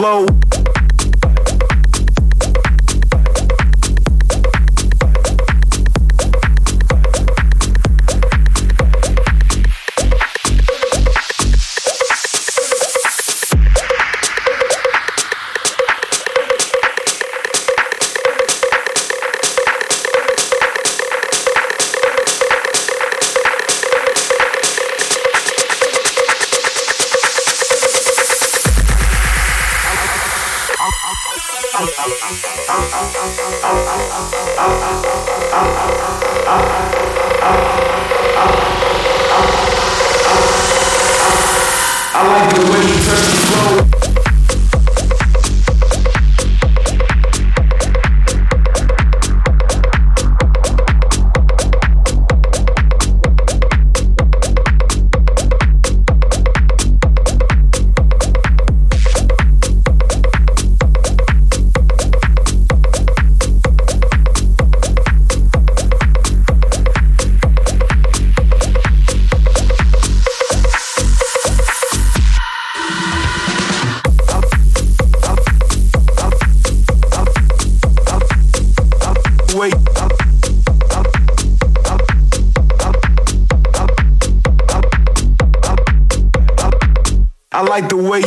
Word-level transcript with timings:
flow 0.00 0.29
touch 34.10 34.30
the 34.30 34.36
flow. 42.66 42.80
touch 43.06 43.39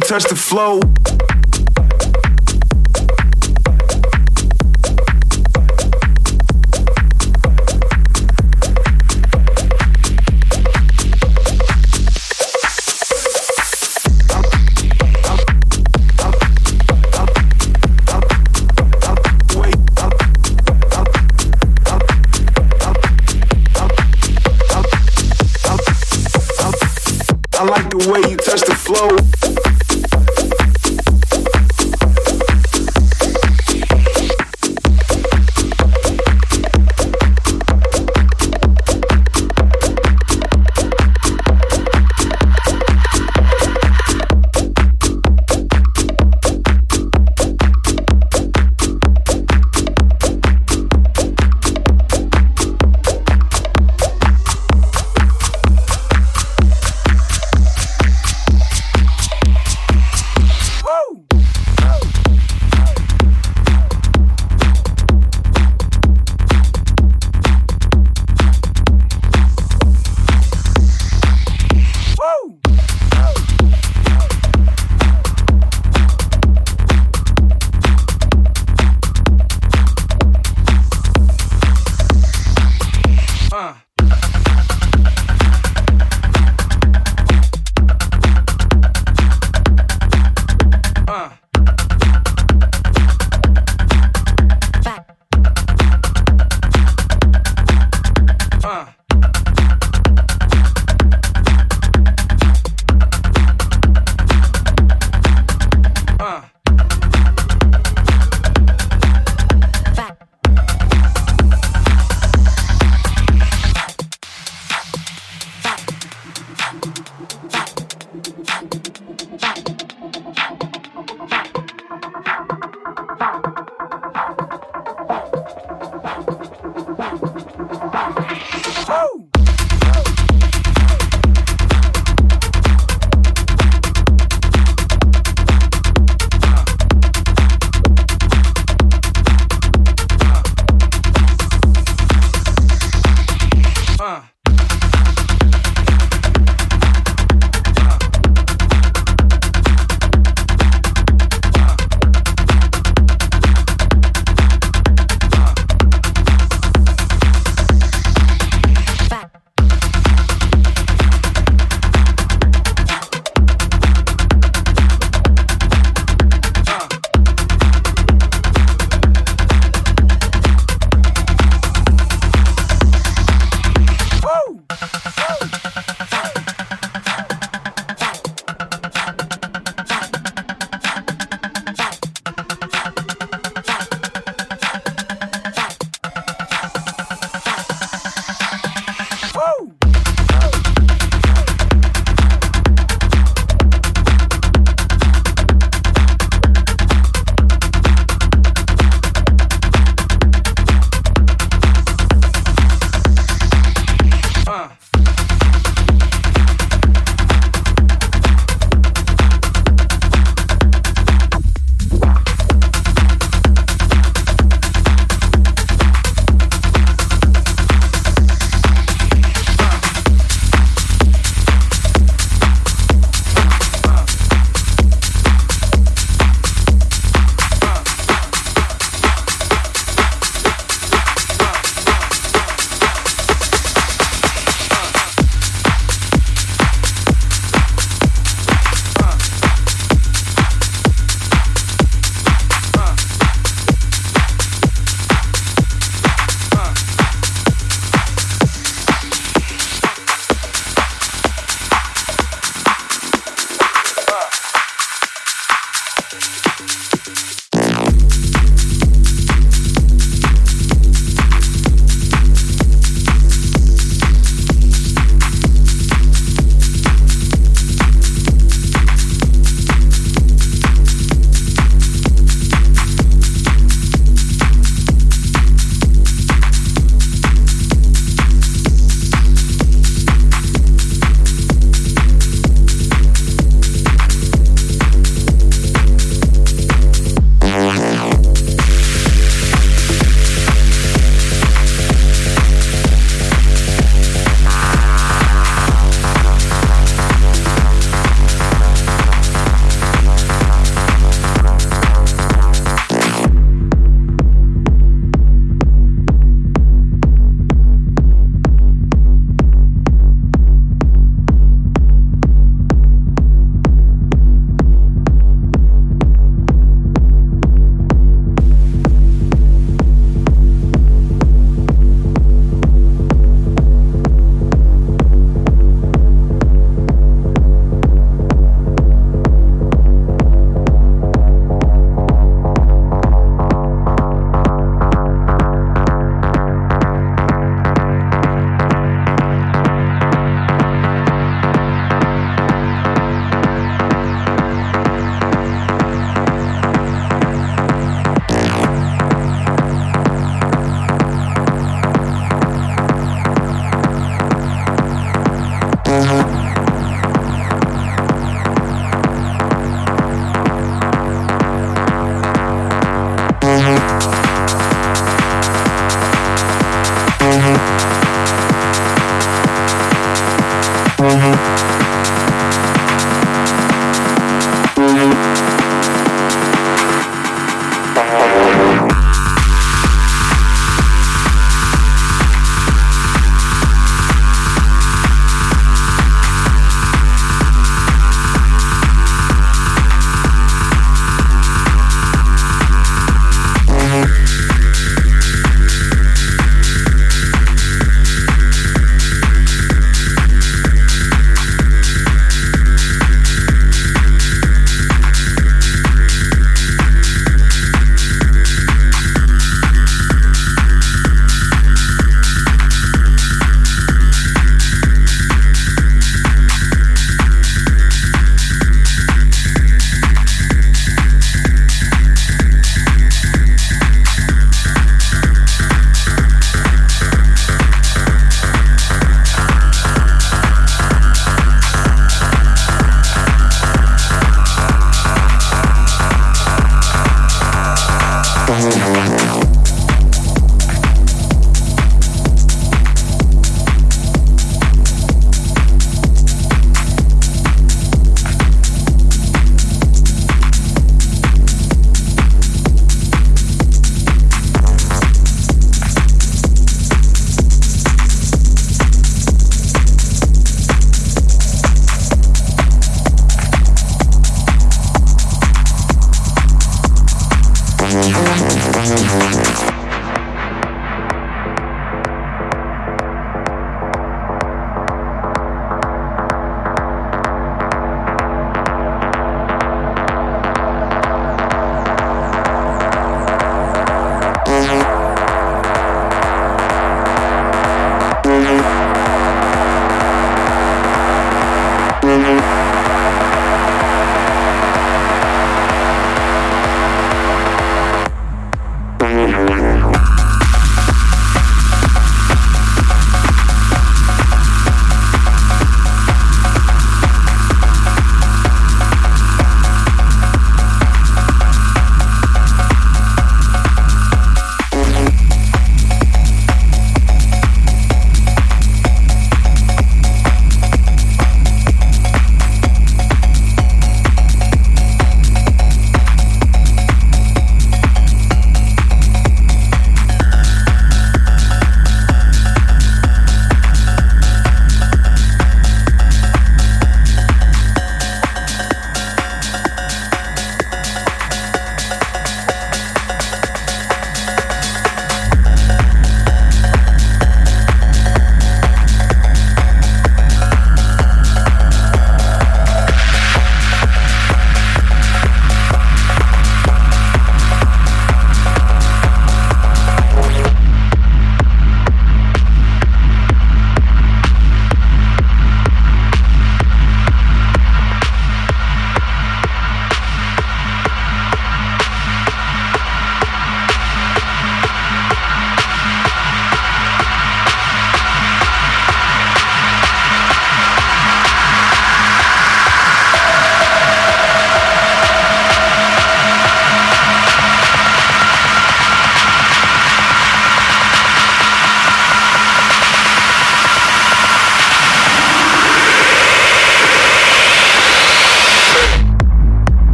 the 0.00 0.36
flow. 0.36 0.93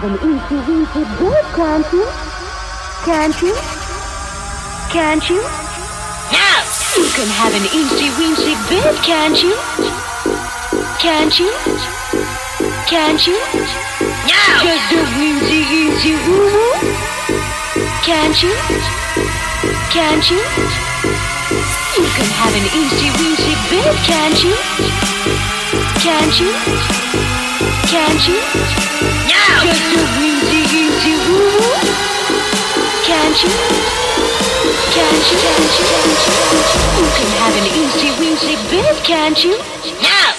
Have 0.00 0.22
an 0.22 0.30
easy 0.30 0.58
weasy 0.62 1.02
bed, 1.18 1.44
can't 1.56 1.92
you? 1.92 2.06
Can't 3.04 3.42
you? 3.42 3.54
Can't 4.94 5.28
you? 5.28 5.42
Yes! 6.30 6.94
You 6.96 7.08
can 7.18 7.26
have 7.26 7.52
an 7.52 7.66
easy 7.74 8.08
weasy 8.14 8.54
bed, 8.70 8.94
can't 9.02 9.42
you? 9.42 9.56
Can't 11.02 11.34
you? 11.40 11.50
Can't 12.86 13.26
you? 13.26 13.38
Yes! 14.30 14.62
Just 14.62 14.92
a 14.92 15.02
weensy 15.18 15.66
easy 15.66 16.14
woo. 16.14 16.46
Can't 18.06 18.40
you? 18.40 18.54
Can't 19.90 20.30
you? 20.30 20.38
You 21.98 22.06
can 22.14 22.28
have 22.38 22.54
an 22.54 22.66
easy 22.70 23.10
weasy 23.18 23.54
bed, 23.66 23.94
can't 24.06 24.44
you? 24.44 24.54
Can't 25.98 26.38
you? 26.38 26.52
Can't 27.90 28.28
you? 28.28 28.67
Just 29.28 29.92
a 29.92 30.02
weensy 30.16 30.62
easy 30.72 31.14
woo. 31.28 31.60
Can't 33.04 33.36
you? 33.42 33.50
Can't 34.96 35.24
you? 35.30 35.38
Can't 35.44 35.68
you? 35.68 35.84
Can't 35.92 36.20
you? 36.24 36.32
You 36.96 37.06
can 37.16 37.28
have 37.36 37.54
an 37.60 37.66
easy 37.66 38.08
weasy 38.20 38.56
bed, 38.70 38.96
can't 39.04 39.44
you? 39.44 39.54
Yes! 40.00 40.37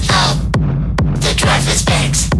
The 0.00 1.34
drive 1.36 1.68
is 1.68 1.82
bags. 1.82 2.39